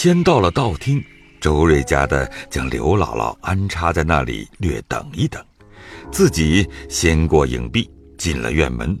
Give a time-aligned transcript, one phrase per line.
[0.00, 1.04] 先到了道厅，
[1.40, 5.44] 周瑞家的将刘姥姥安插在那里，略等一等，
[6.12, 8.96] 自己先过影壁，进了院门。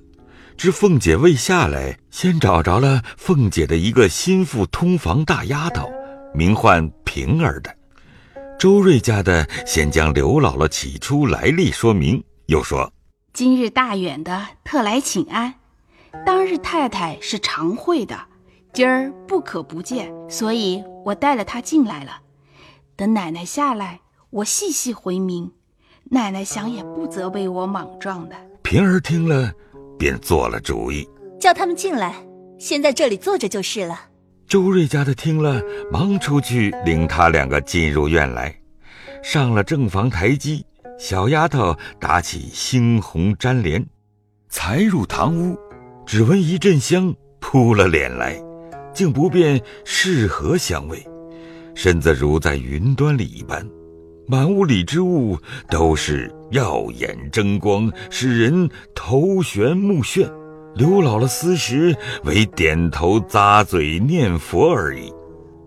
[0.56, 5.88] 知凤姐未下来，先找着了凤姐的一个心腹通房大丫头，
[6.34, 7.72] 名唤平儿的。
[8.58, 12.92] 周瑞家的先将刘姥姥起初来历说明，又说
[13.32, 15.54] ：“今日大远的特来请安，
[16.26, 18.18] 当日太太是常会的，
[18.72, 22.20] 今儿不可不见，所以我带了他进来了。
[22.96, 25.52] 等奶奶下来，我细细回明，
[26.10, 29.52] 奶奶想也不责备我莽撞的。”平儿听了。
[29.98, 31.04] 便做了主意，
[31.40, 32.14] 叫他们进来，
[32.56, 33.98] 先在这里坐着就是了。
[34.46, 38.54] 周瑞家的听了，忙出去领他两个进入院来，
[39.24, 40.64] 上了正房台阶，
[41.00, 43.84] 小丫头打起猩红粘帘，
[44.48, 45.58] 才入堂屋，
[46.06, 48.40] 只闻一阵香扑了脸来，
[48.92, 51.04] 竟不辨是何香味，
[51.74, 53.66] 身子如在云端里一般。
[54.26, 55.38] 满屋里之物
[55.70, 60.30] 都是耀眼争光，使人头眩目眩。
[60.74, 65.12] 刘姥姥思时，唯点头咂嘴念佛而已。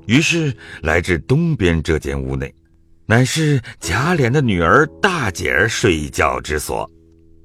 [0.06, 2.54] 于是来至东边这间屋内，
[3.08, 6.90] 乃是贾琏的女儿大姐儿睡觉之所。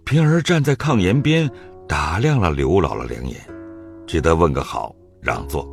[0.05, 1.51] 平儿站在炕沿边，
[1.89, 3.37] 打量了刘姥姥两眼，
[4.07, 4.95] 只得问个好，
[5.27, 5.69] 让座。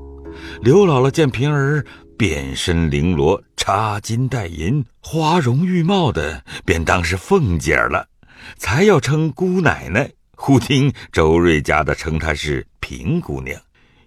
[0.61, 1.85] 刘姥姥见平儿。
[2.15, 8.07] 遍身绫罗，插金戴银，花容玉貌的，便当是凤姐儿了。
[8.55, 13.59] 才要称姑奶奶，忽听周瑞家的称她是平姑娘，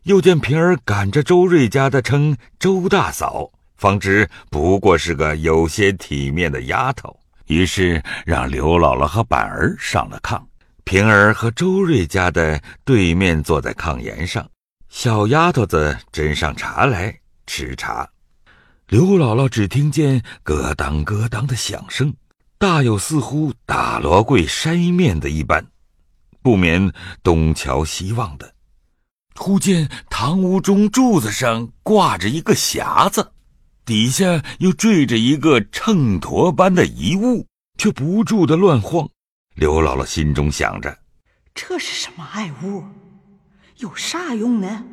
[0.05, 7.15] 又见平儿赶着周瑞家的称周大嫂，方知不过是个有些体面的丫头。
[7.49, 10.41] 于是让刘姥姥和板儿上了炕，
[10.85, 14.49] 平儿和周瑞家的对面坐在炕沿上，
[14.99, 17.15] 小丫头子斟上茶来。
[17.47, 18.09] 吃茶，
[18.89, 22.15] 刘姥姥只听见咯当咯当的响声，
[22.57, 25.67] 大有似乎打罗柜筛面的一般，
[26.41, 26.91] 不免
[27.23, 28.55] 东瞧西望的。
[29.35, 33.33] 忽见堂屋中柱子上挂着一个匣子，
[33.85, 37.47] 底下又坠着一个秤砣般的遗物，
[37.77, 39.07] 却不住的乱晃。
[39.57, 40.99] 刘姥姥心中想着：
[41.55, 42.83] 这是什么爱物？
[43.79, 44.85] 有啥用呢？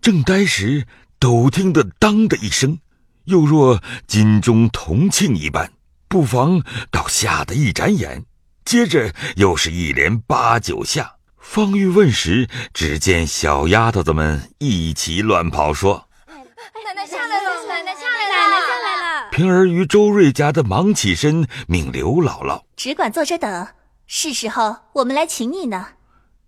[0.00, 0.86] 正呆时。
[1.20, 2.80] 陡听得“当”的一声，
[3.26, 5.70] 又若金钟铜磬一般，
[6.08, 8.24] 不妨倒吓得一眨眼。
[8.64, 11.14] 接着又是一连八九下。
[11.38, 23.68] 方欲问时，只见小丫头子们一起乱跑，说：“奶奶下来了，奶奶下来了，奶奶下来了。”平儿与周瑞家的忙起身，命刘姥姥只管坐着等，
[24.08, 25.90] 是时候我们来请你呢。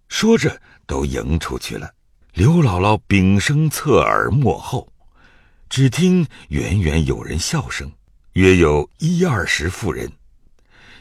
[0.09, 1.91] 说着，都迎出去了。
[2.33, 4.89] 刘姥姥屏声侧耳默后，
[5.69, 7.91] 只听远远有人笑声，
[8.33, 10.11] 约有一二十妇人，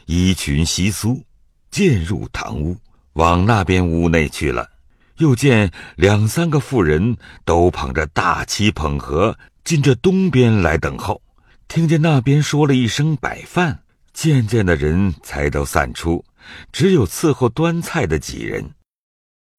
[0.06, 1.22] 衣裙稀疏，
[1.70, 2.76] 渐入堂屋，
[3.14, 4.70] 往那边屋内去了。
[5.18, 11.22] 又见两三个妇人都捧着大漆捧盒进这东边来等候。
[11.66, 16.24] 听见那边说了一声摆饭，渐渐的人才都散出，
[16.70, 18.70] 只有伺候端菜的几人。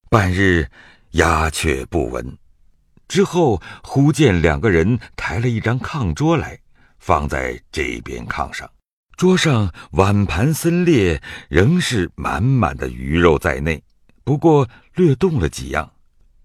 [0.08, 0.68] 半日。
[1.12, 2.36] 鸦雀不闻，
[3.08, 6.58] 之后忽见两个人抬了一张炕桌来，
[6.98, 8.68] 放在这边炕上，
[9.16, 13.82] 桌上碗盘森列，仍是满满的鱼肉在内，
[14.24, 15.90] 不过略动了几样。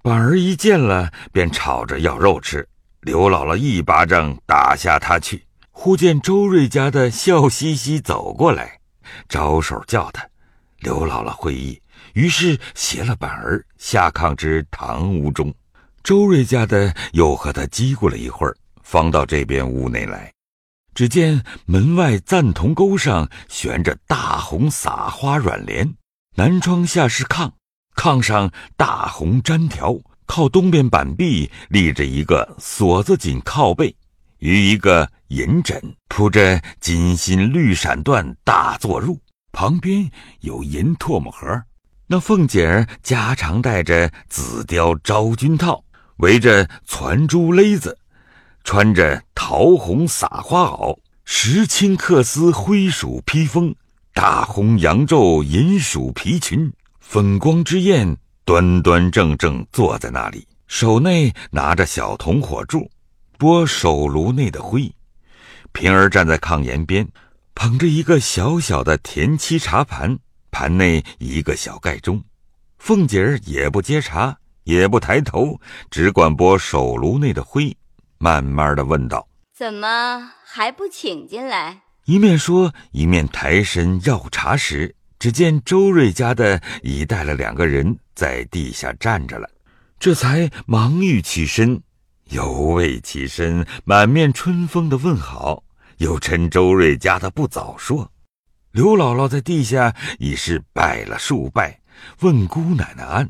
[0.01, 2.65] 板儿一见了，便吵着要肉吃。
[3.01, 5.43] 刘姥姥一巴掌打下他去。
[5.71, 8.79] 忽见周瑞家的笑嘻嘻走过来，
[9.27, 10.25] 招手叫他。
[10.79, 11.81] 刘姥姥会意。
[12.13, 15.53] 于是携了板儿下炕至堂屋中，
[16.03, 20.31] 周瑞家的又和他叽咕了一会儿，方到这边屋内来。
[20.93, 25.93] 只见门外赞铜钩上悬着大红撒花软帘，
[26.35, 27.49] 南窗下是炕，
[27.95, 33.95] 炕上大红毡条，靠东边板壁立着一个锁子紧靠背，
[34.39, 39.17] 与一个银枕铺着金心绿闪缎大坐褥，
[39.53, 40.11] 旁边
[40.41, 41.63] 有银唾沫盒。
[42.11, 45.81] 那凤姐儿家常戴着紫貂昭君套，
[46.17, 47.97] 围着攒珠勒子，
[48.65, 53.73] 穿着桃红撒花袄，石青缂丝灰鼠披风，
[54.13, 62.91] 大红羊皱银鼠皮裙，粉光之焰，端端正正坐在那里，手内拿着小铜火柱，
[63.37, 64.93] 拨手炉内的灰。
[65.71, 67.07] 平儿站在炕沿边，
[67.55, 70.19] 捧着一个小小的田七茶盘。
[70.51, 72.23] 盘内一个小盖钟，
[72.77, 75.59] 凤姐儿也不接茶，也不抬头，
[75.89, 77.75] 只管拨手炉内的灰。
[78.17, 89.49] 慢慢的问道：“怎么还不请进来？”一面说，一面抬身要茶时，只见周瑞家的已带了两个人在地下站着了，
[89.99, 91.81] 这才忙欲起身，
[92.29, 95.63] 犹未起身，满面春风的问好，
[95.97, 98.11] 又趁周瑞家的不早说，
[98.71, 101.81] 刘姥姥在地下已是拜了数拜，
[102.21, 103.29] 问姑奶奶安。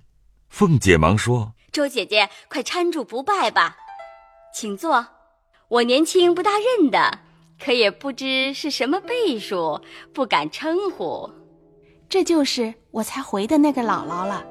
[0.50, 3.76] 凤姐忙说：“周姐姐，快搀住不拜吧，
[4.54, 5.08] 请坐。
[5.68, 7.20] 我年轻不大认得。”
[7.64, 9.80] 可也不知是什么辈数，
[10.16, 11.30] 不敢称呼。
[12.10, 14.44] 这就是我才回的那个姥姥了。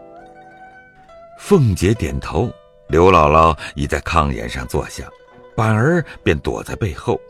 [1.41, 2.49] 凤姐点头，
[2.89, 5.09] 刘姥姥已在炕沿上坐下，
[5.57, 7.21] 板儿便躲在背后，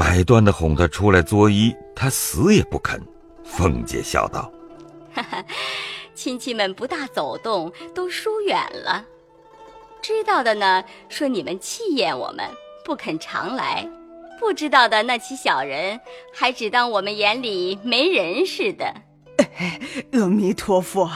[0.00, 2.98] 百端的哄她出来作揖，她死也不肯。
[3.44, 4.50] 凤姐笑道
[5.12, 5.44] ：“哈哈，
[6.14, 9.04] 亲戚们不大走动，都疏远了。
[10.00, 12.48] 知道的呢，说你们气厌我们，
[12.82, 13.86] 不肯常来。”
[14.40, 16.00] 不知道的那起小人，
[16.32, 18.86] 还只当我们眼里没人似的。
[20.12, 21.10] 阿弥陀佛，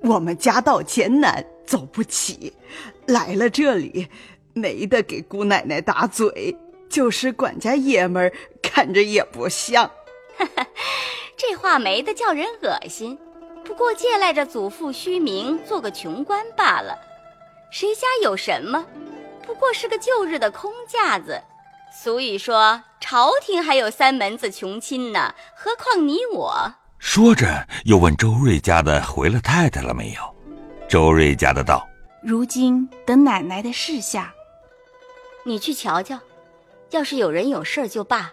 [0.00, 2.50] 我们家道艰难，走不起，
[3.08, 4.08] 来了这里，
[4.54, 6.56] 没得给姑奶奶打嘴，
[6.88, 9.90] 就是管家爷们儿看着也不像。
[11.36, 13.18] 这话没得叫人恶心，
[13.64, 16.98] 不过借赖着祖父虚名，做个穷官罢了。
[17.70, 18.86] 谁家有什么？
[19.46, 21.42] 不过是个旧日的空架子。
[21.92, 30.36] 俗语说：“朝廷还有三门子穷亲呢，何况你我？”说着，又问周瑞家的回了太太了没有。
[30.88, 31.86] 周瑞家的道
[32.22, 34.32] ：“如今等奶奶的事下，
[35.44, 36.18] 你去瞧瞧。
[36.90, 38.32] 要是有人有事就罢，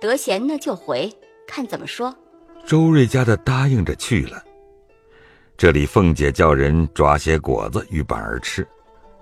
[0.00, 1.12] 得闲呢就回，
[1.46, 2.14] 看怎么说。”
[2.66, 4.42] 周瑞家的答应着去了。
[5.56, 8.66] 这里凤姐叫人抓些果子与板儿吃，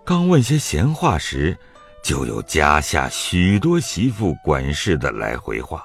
[0.05, 1.57] 刚问些闲话时。
[2.01, 5.85] 就有家下许多媳妇管事的来回话。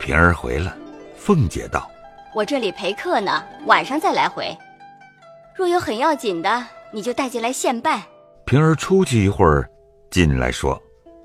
[0.00, 0.74] 平儿回了，
[1.16, 1.88] 凤姐道
[2.34, 4.56] ：“我这里陪客呢，晚上再来回。
[5.54, 8.02] 若有很要紧的，你就带进来现办。”
[8.46, 9.68] 平儿出去一会儿，
[10.10, 10.82] 进来说：“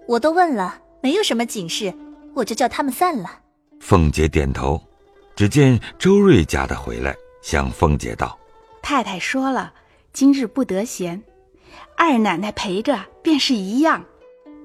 [0.08, 1.94] 我都问了，没有什么紧事，
[2.34, 3.40] 我就叫他们散了。”
[3.80, 4.82] 凤姐点头。
[5.36, 8.36] 只见周瑞家的回来，向凤姐道
[8.82, 9.72] ：“太太说了，
[10.12, 11.22] 今日不得闲。”
[11.96, 14.04] 二奶奶陪着便是一样，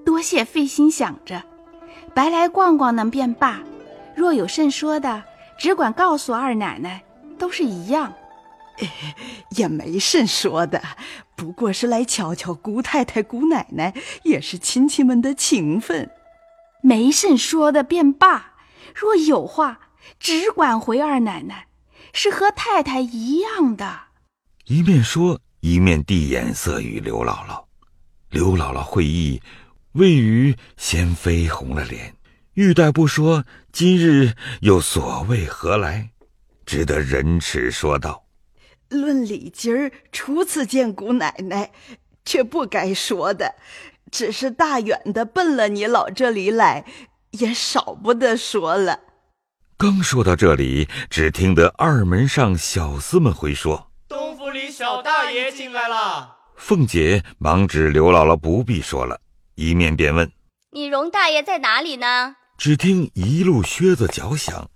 [0.03, 1.43] 多谢费心想着，
[2.15, 3.61] 白来逛逛呢便罢。
[4.17, 5.23] 若有甚说的，
[5.59, 7.05] 只管告诉二奶奶，
[7.39, 8.11] 都是一样。
[9.57, 10.83] 也没甚说的，
[11.37, 16.11] 不过是来瞧瞧姑太太、姑奶奶，也是亲戚们的情分。
[16.83, 18.55] 没甚说的便罢，
[18.95, 19.81] 若有话，
[20.19, 21.69] 只管回二奶奶，
[22.13, 24.01] 是和太太一样的。
[24.67, 25.41] 一面说。
[25.65, 27.63] 一面递眼色与刘姥姥，
[28.31, 29.41] 刘姥姥会意，
[29.93, 32.17] 未语先绯红了脸，
[32.55, 36.11] 欲待不说，今日又所谓何来？
[36.67, 38.22] 只得忍耻说道
[39.01, 41.73] ：“论礼今儿初次见姑奶奶，
[42.25, 43.55] 却不该说的，
[44.11, 46.85] 只是大远的奔了你老这里来，
[47.33, 49.01] 也少不得说了。”
[49.79, 53.91] 刚说到这里，只听得二门上小厮们回说。
[54.09, 59.21] 东府里小大爷进来了，凤姐忙指刘姥姥不必说了，
[59.57, 60.31] 一面便问
[60.71, 64.71] ：“你荣大爷在哪里呢？”只听一路靴子脚响，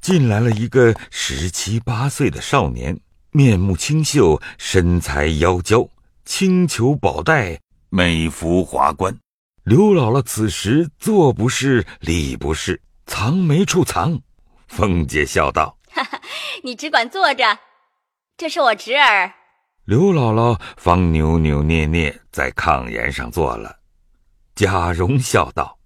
[0.00, 2.98] 进来了一个十七八岁的少年，
[3.30, 5.88] 面目清秀，身材窈窕，
[6.24, 9.16] 青裘宝带，美服华冠。
[9.64, 14.20] 刘姥姥此时坐不是，立不是，藏没处藏。
[14.66, 16.20] 凤姐笑道：“哈哈，
[16.62, 17.58] 你只管坐着。”
[18.38, 19.34] 这是我侄儿，
[19.84, 23.80] 刘姥姥方扭扭捏捏在炕沿上坐了。
[24.54, 25.78] 贾蓉笑道：“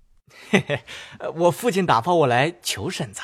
[0.51, 0.85] 嘿嘿，
[1.35, 3.21] 我父亲打发我来求婶子，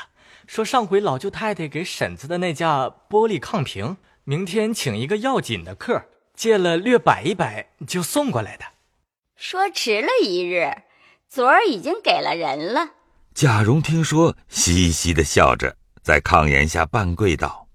[0.48, 8.64] 说上回老舅太太给婶子的那架玻璃炕屏，明天请一个要紧的客，借了略摆一摆就送过来的。
[9.36, 10.84] 说迟了一日，
[11.28, 12.92] 昨儿已经给了人了。”
[13.36, 17.68] 贾蓉听说，嘻嘻的笑着，在炕沿下半跪道。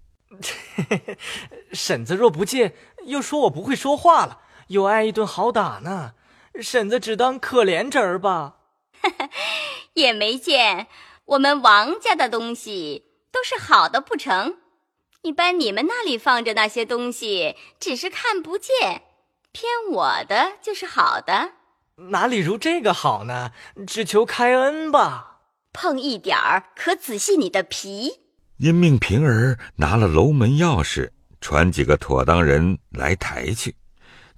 [1.73, 2.73] 婶子若不借，
[3.05, 4.39] 又说我不会说话了，
[4.69, 6.15] 又挨一顿好打呢。
[6.59, 8.55] 婶子只当可怜侄儿吧。
[9.93, 10.87] 也没见
[11.25, 14.57] 我们王家的东西都是好的不成？
[15.21, 19.03] 一般你们那里放着那些东西，只是看不见，
[19.53, 21.51] 偏我的就是好的。
[22.09, 23.51] 哪里如这个好呢？
[23.87, 25.39] 只求开恩吧。
[25.71, 28.19] 碰一点儿，可仔细你的皮。
[28.57, 33.75] 因命平儿拿了楼门钥匙，传几个妥当人来抬去。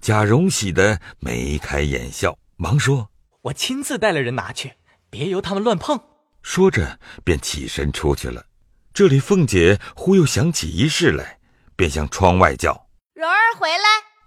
[0.00, 3.10] 贾蓉喜得眉开眼笑，忙说
[3.42, 4.74] ：“我亲自带了人拿去，
[5.10, 6.00] 别由他们乱碰。”
[6.46, 8.46] 说着便起身出去了。
[8.94, 11.40] 这里凤姐忽又想起一事来，
[11.74, 13.84] 便向窗外叫：“蓉儿回来！”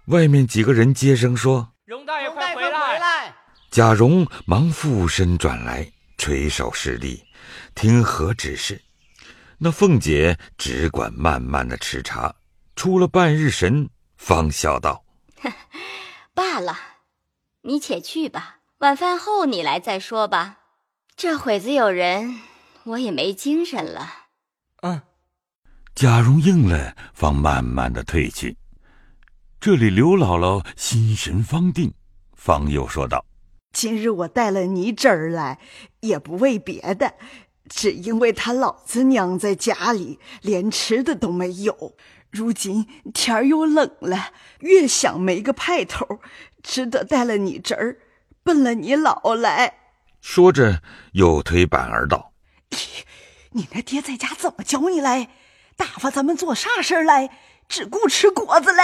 [0.08, 3.34] 外面几个人接声说：“蓉大爷快回来！”
[3.72, 7.24] 贾蓉忙附身转来，垂手侍立，
[7.74, 8.82] 听何指示。
[9.56, 12.34] 那凤姐只管慢慢的吃茶，
[12.76, 15.02] 出了半日神，方笑道
[16.34, 16.78] ：“罢了，
[17.62, 20.58] 你且去吧，晚饭后你来再说吧。
[21.22, 22.40] 这会子有人，
[22.82, 24.08] 我也没精神了。”
[24.80, 25.02] 嗯，
[25.94, 28.56] 贾蓉应了，方慢慢的退去。
[29.60, 31.92] 这里刘姥姥心神方定，
[32.34, 33.22] 方又说道
[33.70, 35.58] ：“今日我带了你侄儿来，
[36.00, 37.12] 也不为别的，
[37.68, 41.94] 只因为他老子娘在家里连吃的都没有。
[42.30, 46.18] 如今天儿又冷了，越想没个派头，
[46.62, 47.98] 只得带了你侄儿，
[48.42, 49.74] 奔了你老来。”
[50.20, 50.80] 说着，
[51.12, 52.32] 又推板儿道。
[53.52, 55.28] 你那爹在家怎么教你来？
[55.76, 57.30] 打发咱们做啥事儿来？
[57.68, 58.82] 只顾吃果子了。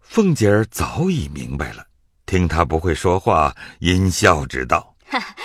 [0.00, 1.84] 凤姐儿早已明白了，
[2.26, 4.94] 听他不会说话，阴笑之道：“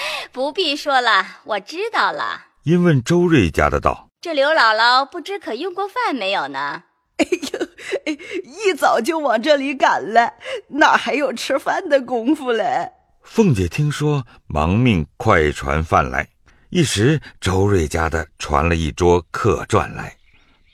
[0.31, 6.83] 不必说了，我知道了。”因问周瑞家的道：“这刘姥姥不知可用过饭没有呢？”
[7.17, 8.13] 哎呦，
[8.43, 10.33] 一早就往这里赶了，
[10.67, 12.91] 哪还有吃饭的功夫了？
[13.25, 16.29] 凤姐听说，忙命快传饭来。
[16.69, 20.15] 一时，周瑞家的传了一桌客馔来，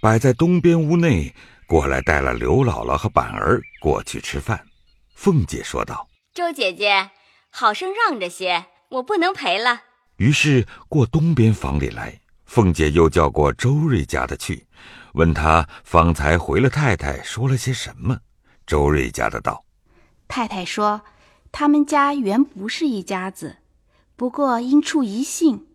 [0.01, 1.33] 摆在东边屋内。
[1.65, 4.61] 过来带了刘姥姥和板儿过去吃饭。
[5.15, 7.09] 凤姐说道：“周姐姐，
[7.49, 9.83] 好生让着些，我不能陪了。”
[10.17, 12.19] 于是过东边房里来。
[12.45, 14.67] 凤姐又叫过周瑞家的去，
[15.13, 18.19] 问他方才回了太太说了些什么。
[18.67, 19.63] 周瑞家的道
[20.27, 21.01] ：“太太说，
[21.51, 23.57] 他们家原不是一家子，
[24.15, 25.67] 不过因处一姓。”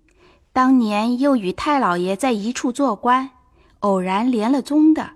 [0.53, 3.33] 当年又与太老爷在一处做官，
[3.81, 5.11] 偶然连了宗的。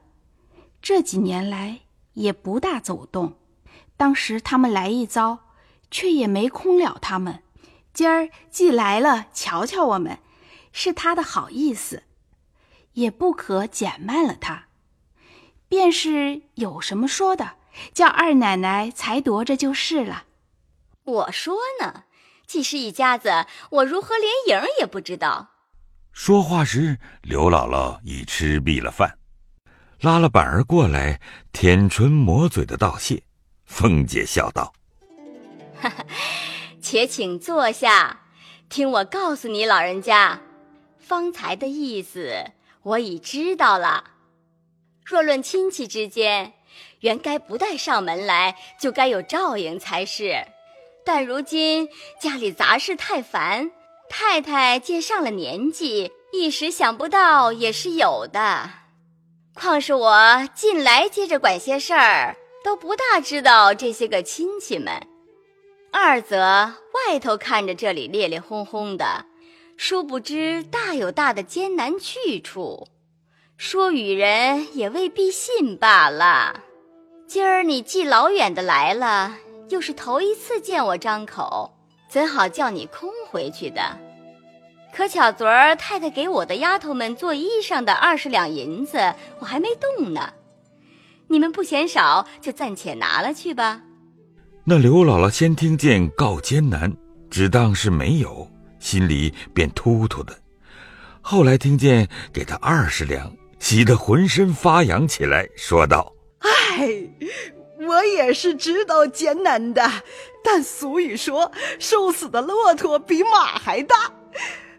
[0.82, 1.80] 这几年来
[2.12, 3.38] 也不大走动。
[3.96, 5.38] 当时他们来一遭，
[5.90, 7.42] 却也没空了他们。
[7.94, 10.18] 今儿既来了，瞧瞧我们，
[10.72, 12.02] 是他的好意思，
[12.92, 14.64] 也不可减慢了他。
[15.68, 17.52] 便是有什么说的，
[17.94, 20.24] 叫二奶奶裁夺着就是了。
[21.10, 22.04] 我说呢。
[22.46, 25.50] 既是一家子，我如何连影也不知道？
[26.12, 29.18] 说话时，刘姥姥已吃毕了饭，
[30.00, 31.20] 拉了板儿过来，
[31.52, 33.22] 舔唇抹嘴的道谢。
[33.66, 34.72] 凤姐笑道
[35.80, 36.04] ：“哈哈，
[36.82, 38.22] 且请坐下，
[38.68, 40.40] 听我告诉你老人家，
[40.98, 42.50] 方才的意思
[42.82, 44.10] 我已知道了。
[45.04, 46.54] 若论亲戚之间，
[47.02, 50.34] 原该不带上门来，就该有照应才是。”
[51.12, 51.88] 但如今
[52.20, 53.72] 家里杂事太烦，
[54.08, 58.70] 太太见上了年纪，一时想不到也是有的。
[59.52, 65.04] 况是我近来接着管些事儿，都不大知道这些个亲戚们。
[65.90, 66.74] 二则
[67.08, 69.26] 外头看着这里烈烈轰轰的，
[69.76, 72.86] 殊不知大有大的艰难去处，
[73.56, 76.60] 说与人也未必信罢了。
[77.26, 79.38] 今儿你既老远的来了。
[79.70, 81.72] 又是头一次见我张口，
[82.08, 83.80] 怎好叫你空回去的？
[84.92, 90.32] 可巧昨儿太太给我的丫头们做衣裳的二十两银子，我还没动呢。
[91.28, 93.80] 你们不嫌少，就暂且拿了去吧。
[94.64, 96.92] 那刘姥姥先听见告艰难，
[97.30, 98.50] 只当是没有，
[98.80, 100.36] 心里便突突的。
[101.20, 106.12] 后来听见给她二十两，喜得浑身发痒起来，说道
[106.42, 107.06] ：“哎。”
[107.88, 109.90] 我也是知道艰难的，
[110.44, 113.96] 但俗语说“瘦死的骆驼比马还大”，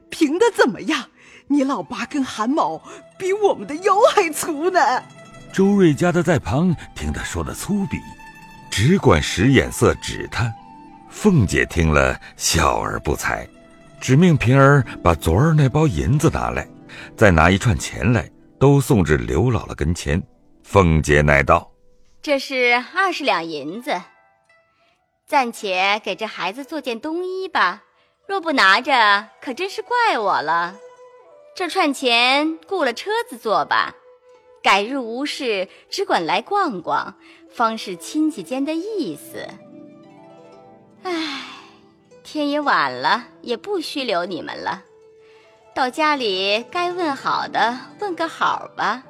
[0.10, 1.06] 凭的怎么样？
[1.48, 2.82] 你老八根汗毛
[3.18, 4.80] 比我们的腰还粗呢。
[5.52, 8.00] 周瑞家的在旁听他说的粗鄙，
[8.70, 10.50] 只管使眼色指他。
[11.10, 13.48] 凤姐听了，笑而不睬，
[14.00, 16.68] 只命平儿把昨儿那包银子拿来，
[17.18, 18.30] 再拿一串钱来，
[18.60, 20.22] 都送至刘姥姥跟前。
[20.64, 21.71] 凤姐乃道。
[22.24, 24.00] 这是二十两银子，
[25.26, 27.82] 暂且给这孩子做件冬衣吧。
[28.28, 30.76] 若不拿着，可真是怪我了。
[31.56, 33.96] 这串钱雇了车子坐吧。
[34.62, 37.16] 改日无事，只管来逛逛，
[37.52, 39.48] 方是亲戚间的意思。
[41.02, 41.42] 唉，
[42.24, 44.84] 天也晚了，也不须留你们了。
[45.74, 49.02] 到家里该问好的，问个好吧。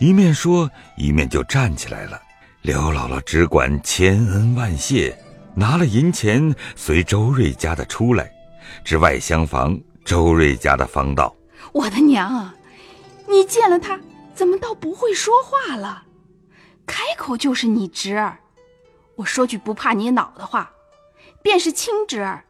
[0.00, 2.20] 一面说，一面就站起来了。
[2.62, 5.18] 刘姥姥只管千恩万谢，
[5.52, 8.32] 拿了银钱，随周瑞家的出来，
[8.84, 11.34] 至外厢房周瑞家的房道。
[11.72, 12.54] 我的娘啊，
[13.26, 13.98] 你见了他，
[14.32, 16.04] 怎么倒不会说话了？
[16.86, 18.38] 开口就是你侄儿。
[19.16, 20.70] 我说句不怕你恼的话，
[21.42, 22.44] 便是亲侄儿，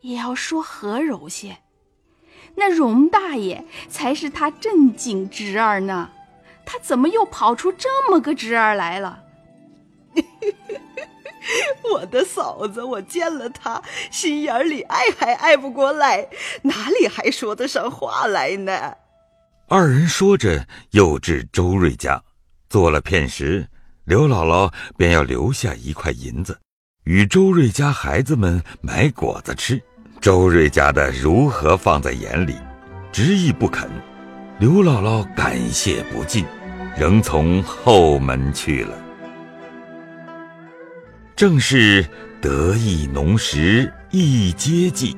[0.00, 1.58] 也要说和柔些。
[2.54, 6.10] 那荣大爷才是他正经侄儿呢，
[6.64, 9.24] 他怎么又跑出这么个侄儿来了？
[11.94, 16.28] 我的嫂子，我见了他，心眼里爱还爱不过来，
[16.62, 18.94] 哪里还说得上话来呢？
[19.68, 22.22] 二人说着，又至周瑞家，
[22.68, 23.66] 做了片时，
[24.04, 26.58] 刘姥姥便要留下一块银子，
[27.04, 29.80] 与周瑞家孩子们买果子吃。
[30.20, 32.56] 周瑞家的如何放在眼里，
[33.12, 33.88] 执意不肯。
[34.58, 36.44] 刘姥姥感谢不尽，
[36.98, 39.07] 仍从后门去了。
[41.38, 42.04] 正是
[42.42, 45.16] 得意浓时一接济，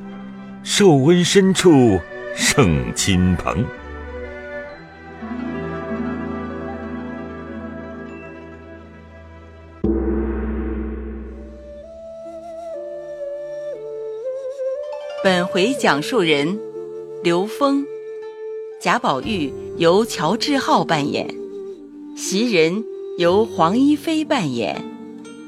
[0.62, 1.98] 受温深处
[2.36, 3.64] 胜亲朋。
[15.24, 16.58] 本回讲述人
[17.24, 17.82] 刘峰，
[18.78, 21.34] 贾宝玉由乔志浩扮演，
[22.14, 22.84] 袭人
[23.16, 24.84] 由黄一飞扮演，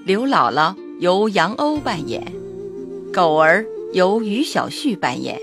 [0.05, 2.21] 刘姥姥由杨欧扮演，
[3.13, 5.39] 狗儿由于小旭扮演，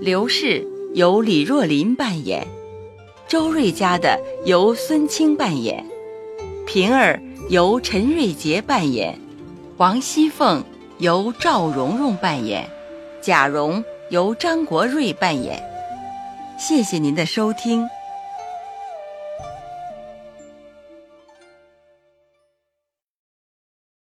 [0.00, 2.46] 刘氏由李若琳扮演，
[3.26, 5.82] 周瑞家的由孙清扮演，
[6.66, 7.18] 平儿
[7.48, 9.18] 由陈瑞杰扮演，
[9.78, 10.62] 王熙凤
[10.98, 12.68] 由赵蓉蓉扮演。
[13.22, 15.58] 贾蓉由张国瑞扮演，
[16.58, 17.88] 谢谢您的收听。